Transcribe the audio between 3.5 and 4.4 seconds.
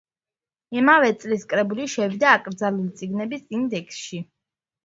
ინდექსში.